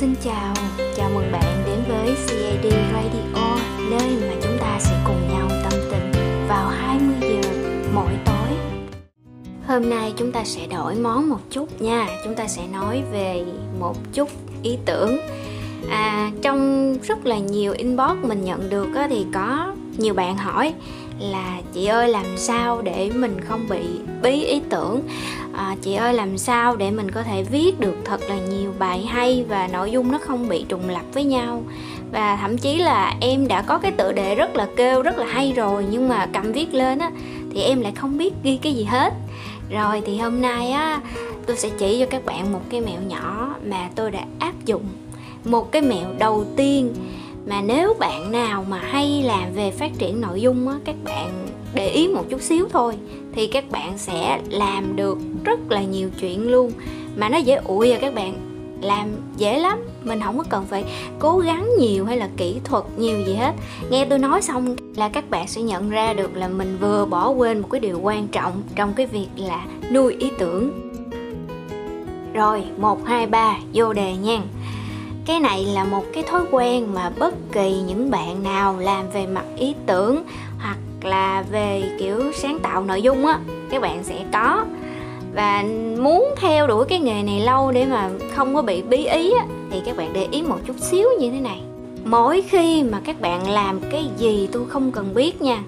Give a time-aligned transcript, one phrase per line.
[0.00, 0.54] xin chào,
[0.96, 3.56] chào mừng bạn đến với CAD Radio,
[3.90, 6.12] nơi mà chúng ta sẽ cùng nhau tâm tình
[6.48, 7.50] vào 20 giờ
[7.94, 8.56] mỗi tối.
[9.66, 13.44] Hôm nay chúng ta sẽ đổi món một chút nha, chúng ta sẽ nói về
[13.80, 14.28] một chút
[14.62, 15.18] ý tưởng.
[15.90, 20.74] À, trong rất là nhiều inbox mình nhận được á, thì có nhiều bạn hỏi
[21.18, 23.80] là chị ơi làm sao để mình không bị
[24.22, 25.02] bí ý tưởng
[25.58, 29.06] à, chị ơi làm sao để mình có thể viết được thật là nhiều bài
[29.06, 31.62] hay và nội dung nó không bị trùng lặp với nhau?
[32.12, 35.26] Và thậm chí là em đã có cái tựa đề rất là kêu rất là
[35.26, 37.10] hay rồi nhưng mà cầm viết lên á
[37.54, 39.12] thì em lại không biết ghi cái gì hết.
[39.70, 41.00] Rồi thì hôm nay á
[41.46, 44.84] tôi sẽ chỉ cho các bạn một cái mẹo nhỏ mà tôi đã áp dụng.
[45.44, 46.94] Một cái mẹo đầu tiên
[47.46, 51.48] mà nếu bạn nào mà hay làm về phát triển nội dung á các bạn
[51.74, 52.94] để ý một chút xíu thôi,
[53.32, 56.72] thì các bạn sẽ làm được rất là nhiều chuyện luôn.
[57.16, 58.34] Mà nó dễ ủi à các bạn,
[58.82, 59.78] làm dễ lắm.
[60.04, 60.84] Mình không có cần phải
[61.18, 63.52] cố gắng nhiều hay là kỹ thuật nhiều gì hết.
[63.90, 67.28] Nghe tôi nói xong là các bạn sẽ nhận ra được là mình vừa bỏ
[67.28, 70.90] quên một cái điều quan trọng trong cái việc là nuôi ý tưởng.
[72.34, 74.40] Rồi, một, hai, ba, vô đề nha.
[75.26, 79.26] Cái này là một cái thói quen mà bất kỳ những bạn nào làm về
[79.26, 80.22] mặt ý tưởng
[80.58, 83.38] hoặc là về kiểu sáng tạo nội dung á
[83.70, 84.64] các bạn sẽ có.
[85.34, 85.64] Và
[85.98, 89.46] muốn theo đuổi cái nghề này lâu để mà không có bị bí ý á,
[89.70, 91.60] thì các bạn để ý một chút xíu như thế này.
[92.04, 95.62] Mỗi khi mà các bạn làm cái gì tôi không cần biết nha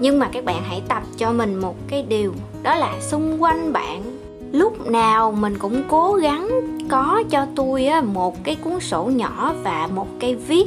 [0.00, 3.72] nhưng mà các bạn hãy tập cho mình một cái điều đó là xung quanh
[3.72, 4.13] bạn
[4.54, 6.48] lúc nào mình cũng cố gắng
[6.88, 10.66] có cho tôi á, một cái cuốn sổ nhỏ và một cây viết.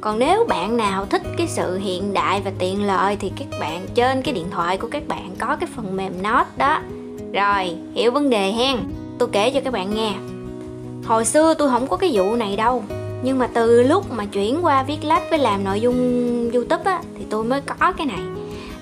[0.00, 3.86] Còn nếu bạn nào thích cái sự hiện đại và tiện lợi thì các bạn
[3.94, 6.80] trên cái điện thoại của các bạn có cái phần mềm note đó.
[7.32, 8.76] Rồi hiểu vấn đề hen.
[9.18, 10.12] Tôi kể cho các bạn nghe.
[11.04, 12.84] Hồi xưa tôi không có cái vụ này đâu
[13.22, 15.96] nhưng mà từ lúc mà chuyển qua viết lách với làm nội dung
[16.52, 18.20] youtube á thì tôi mới có cái này.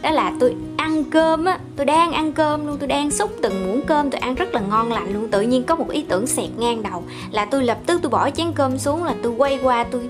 [0.02, 3.66] Đó là tôi ăn cơm á tôi đang ăn cơm luôn tôi đang xúc từng
[3.66, 5.28] muỗng cơm tôi ăn rất là ngon lành luôn.
[5.28, 8.30] Tự nhiên có một ý tưởng xẹt ngang đầu là tôi lập tức tôi bỏ
[8.30, 10.08] chén cơm xuống là tôi quay qua tôi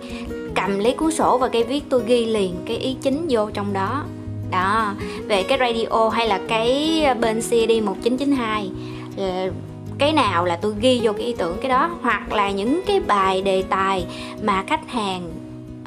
[0.54, 3.72] cầm lấy cuốn sổ và cây viết tôi ghi liền cái ý chính vô trong
[3.72, 4.04] đó.
[4.50, 4.94] Đó
[5.26, 7.52] về cái radio hay là cái bên CD
[7.82, 8.70] 1992
[9.98, 13.00] cái nào là tôi ghi vô cái ý tưởng cái đó hoặc là những cái
[13.00, 14.06] bài đề tài
[14.42, 15.30] mà khách hàng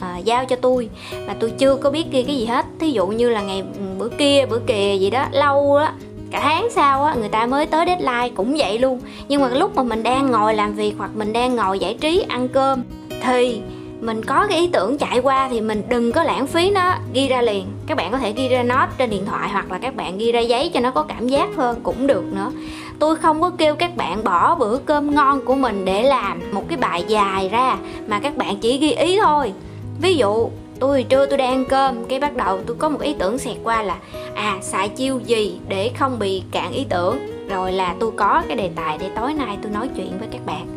[0.01, 0.89] à, giao cho tôi
[1.27, 3.81] mà tôi chưa có biết ghi cái gì hết thí dụ như là ngày ừ,
[3.97, 5.93] bữa kia, bữa kìa gì đó, lâu á,
[6.31, 8.99] cả tháng sau á, người ta mới tới deadline cũng vậy luôn.
[9.27, 12.25] Nhưng mà lúc mà mình đang ngồi làm việc hoặc mình đang ngồi giải trí,
[12.27, 12.83] ăn cơm,
[13.23, 13.61] thì
[14.01, 17.27] mình có cái ý tưởng chạy qua thì mình đừng có lãng phí nó, ghi
[17.27, 17.65] ra liền.
[17.87, 20.31] Các bạn có thể ghi ra note trên điện thoại hoặc là các bạn ghi
[20.31, 22.51] ra giấy cho nó có cảm giác hơn cũng được nữa.
[22.99, 26.63] Tôi không có kêu các bạn bỏ bữa cơm ngon của mình để làm một
[26.67, 27.77] cái bài dài ra
[28.07, 29.53] mà các bạn chỉ ghi ý thôi.
[30.01, 30.49] Ví dụ
[30.81, 33.57] tôi trưa tôi đang ăn cơm, cái bắt đầu tôi có một ý tưởng xẹt
[33.63, 33.97] qua là
[34.35, 37.17] à xài chiêu gì để không bị cạn ý tưởng?
[37.49, 40.45] Rồi là tôi có cái đề tài để tối nay tôi nói chuyện với các
[40.45, 40.67] bạn.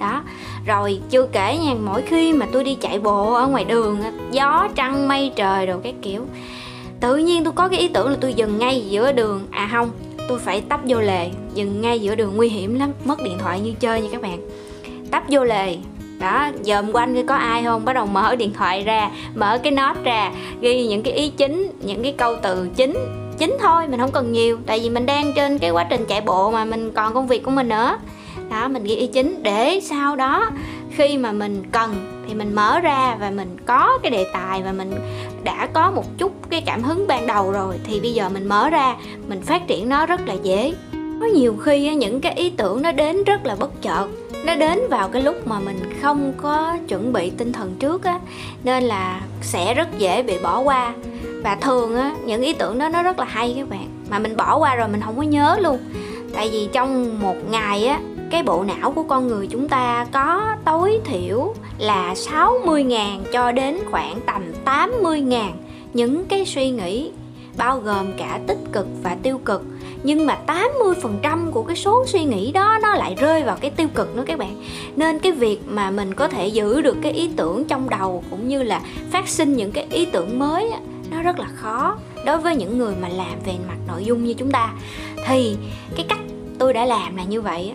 [0.00, 0.22] Đó,
[0.66, 3.98] rồi chưa kể nha, mỗi khi mà tôi đi chạy bộ ở ngoài đường
[4.30, 6.22] gió, trăng, mây, trời đồ cái kiểu,
[7.00, 9.40] tự nhiên tôi có cái ý tưởng là tôi dừng ngay giữa đường.
[9.50, 9.90] À không,
[10.28, 13.60] tôi phải tấp vô lề, dừng ngay giữa đường, nguy hiểm lắm, mất điện thoại
[13.60, 14.38] như chơi nha các bạn.
[15.10, 15.76] Tấp vô lề
[16.24, 17.84] đó dòm quanh có ai không?
[17.84, 20.30] Bắt đầu mở điện thoại ra, mở cái nốt ra,
[20.60, 22.94] ghi những cái ý chính, những cái câu từ chính
[23.38, 24.58] chính thôi, mình không cần nhiều.
[24.66, 27.42] Tại vì mình đang trên cái quá trình chạy bộ mà mình còn công việc
[27.42, 27.98] của mình nữa.
[28.50, 30.50] Đó, mình ghi ý chính để sau đó
[30.90, 34.72] khi mà mình cần thì mình mở ra và mình có cái đề tài và
[34.72, 34.92] mình
[35.44, 38.70] đã có một chút cái cảm hứng ban đầu rồi thì bây giờ mình mở
[38.70, 38.96] ra,
[39.28, 40.74] mình phát triển nó rất là dễ.
[41.20, 44.08] Có nhiều khi những cái ý tưởng nó đến rất là bất chợt
[44.44, 48.20] nó đến vào cái lúc mà mình không có chuẩn bị tinh thần trước á,
[48.64, 50.94] nên là sẽ rất dễ bị bỏ qua.
[51.42, 53.88] Và thường á, những ý tưởng đó nó rất là hay các bạn.
[54.10, 55.78] Mà mình bỏ qua rồi mình không có nhớ luôn.
[56.34, 58.00] Tại vì trong một ngày á,
[58.30, 63.78] cái bộ não của con người chúng ta có tối thiểu là 60.000 cho đến
[63.90, 65.50] khoảng tầm 80.000
[65.92, 67.10] những cái suy nghĩ,
[67.56, 69.62] bao gồm cả tích cực và tiêu cực
[70.04, 73.88] nhưng mà 80% của cái số suy nghĩ đó, nó lại rơi vào cái tiêu
[73.94, 74.62] cực nữa các bạn.
[74.96, 78.48] Nên cái việc mà mình có thể giữ được cái ý tưởng trong đầu cũng
[78.48, 78.80] như là
[79.10, 80.70] phát sinh những cái ý tưởng mới
[81.10, 81.96] nó rất là khó
[82.26, 84.72] đối với những người mà làm về mặt nội dung như chúng ta.
[85.26, 85.56] Thì
[85.96, 86.18] cái cách
[86.58, 87.72] tôi đã làm là như vậy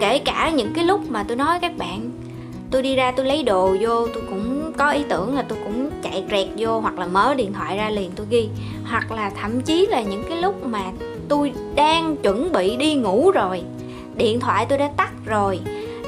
[0.00, 2.10] kể cả những cái lúc mà tôi nói các bạn,
[2.70, 5.90] tôi đi ra tôi lấy đồ vô, tôi cũng có ý tưởng là tôi cũng
[6.02, 8.48] chạy rẹt vô hoặc là mở điện thoại ra liền tôi ghi.
[8.84, 10.82] Hoặc là thậm chí là những cái lúc mà
[11.28, 13.62] tôi đang chuẩn bị đi ngủ rồi.
[14.16, 15.60] Điện thoại tôi đã tắt rồi.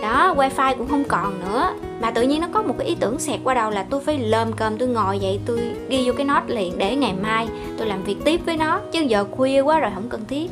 [0.03, 1.73] Đó wifi cũng không còn nữa.
[2.01, 4.19] Mà tự nhiên nó có một cái ý tưởng xẹt qua đầu là tôi phải
[4.19, 4.79] lơm cơm.
[4.79, 8.17] Tôi ngồi dậy tôi ghi vô cái nốt liền để ngày mai tôi làm việc
[8.25, 8.81] tiếp với nó.
[8.93, 10.51] Chứ giờ khuya quá rồi không cần thiết.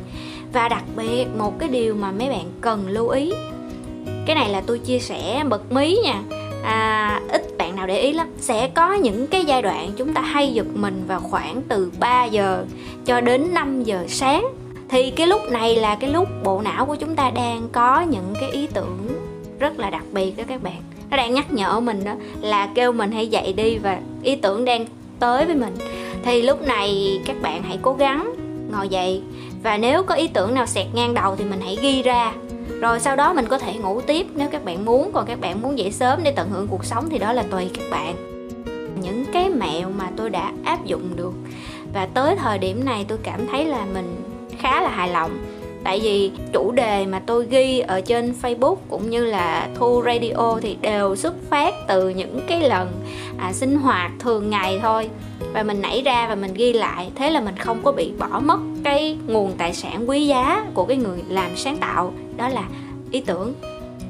[0.53, 3.33] Và đặc biệt một cái điều mà mấy bạn cần lưu ý.
[4.25, 6.21] Cái này là tôi chia sẻ bật mí nha.
[6.63, 7.41] À, ít
[7.79, 8.27] nào để ý lắm.
[8.37, 12.25] Sẽ có những cái giai đoạn chúng ta hay giật mình vào khoảng từ 3
[12.25, 12.65] giờ
[13.05, 14.47] cho đến 5 giờ sáng.
[14.89, 18.33] Thì cái lúc này là cái lúc bộ não của chúng ta đang có những
[18.39, 18.97] cái ý tưởng
[19.59, 20.81] rất là đặc biệt đó các bạn.
[21.09, 24.65] Nó đang nhắc nhở mình đó là kêu mình hãy dậy đi và ý tưởng
[24.65, 24.85] đang
[25.19, 25.75] tới với mình.
[26.23, 28.33] Thì lúc này các bạn hãy cố gắng
[28.71, 29.21] ngồi dậy
[29.63, 32.33] và nếu có ý tưởng nào xẹt ngang đầu thì mình hãy ghi ra
[32.79, 35.11] rồi sau đó mình có thể ngủ tiếp nếu các bạn muốn.
[35.13, 37.69] Còn các bạn muốn dậy sớm để tận hưởng cuộc sống thì đó là tùy
[37.73, 38.15] các bạn.
[39.01, 41.33] Những cái mẹo mà tôi đã áp dụng được.
[41.93, 44.15] Và tới thời điểm này tôi cảm thấy là mình
[44.59, 45.31] khá là hài lòng.
[45.83, 50.59] Tại vì chủ đề mà tôi ghi ở trên facebook cũng như là thu radio
[50.61, 52.91] thì đều xuất phát từ những cái lần
[53.37, 55.09] à, sinh hoạt thường ngày thôi.
[55.53, 57.11] Và mình nảy ra và mình ghi lại.
[57.15, 60.85] Thế là mình không có bị bỏ mất cái nguồn tài sản quý giá của
[60.85, 62.63] cái người làm sáng tạo đó là
[63.11, 63.53] ý tưởng.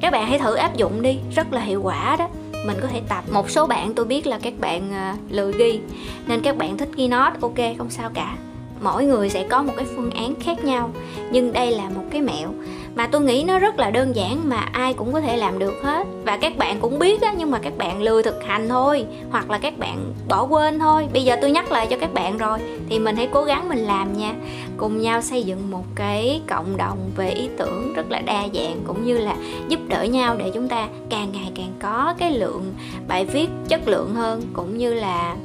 [0.02, 2.28] Các bạn hãy thử áp dụng đi rất là hiệu quả đó.
[2.68, 3.24] Mình có thể tập.
[3.32, 5.80] Một số bạn tôi biết là các bạn uh, lười ghi
[6.28, 8.38] nên các bạn thích ghi nốt ok không sao cả
[8.82, 10.92] mỗi người sẽ có một cái phương án khác nhau,
[11.32, 12.50] nhưng đây là một cái mẹo.
[12.96, 15.74] Mà tôi nghĩ nó rất là đơn giản mà ai cũng có thể làm được
[15.84, 16.08] hết.
[16.26, 19.52] Và các bạn cũng biết á, nhưng mà các bạn lười thực hành thôi, hoặc
[19.52, 21.08] là các bạn bỏ quên thôi.
[21.14, 22.60] Bây giờ tôi nhắc lại cho các bạn rồi,
[22.90, 24.34] thì mình hãy cố gắng mình làm nha.
[24.78, 28.82] Cùng nhau xây dựng một cái cộng đồng về ý tưởng rất là đa dạng,
[28.88, 29.36] cũng như là
[29.68, 32.74] giúp đỡ nhau để chúng ta càng ngày càng có cái lượng
[33.08, 35.36] bài viết chất lượng hơn, cũng như là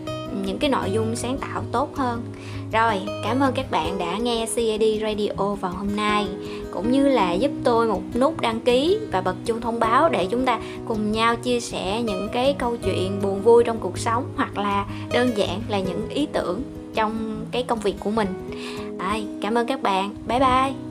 [0.42, 2.22] những cái nội dung sáng tạo tốt hơn.
[2.72, 2.94] Rồi,
[3.24, 6.26] cảm ơn các bạn đã nghe CAD Radio vào hôm nay
[6.72, 10.26] Cũng như là giúp tôi một nút đăng ký và bật chuông thông báo Để
[10.30, 14.24] chúng ta cùng nhau chia sẻ những cái câu chuyện buồn vui trong cuộc sống
[14.36, 16.62] Hoặc là đơn giản là những ý tưởng
[16.94, 18.28] trong cái công việc của mình.
[18.98, 20.83] À, Cảm ơn các bạn, bye bye.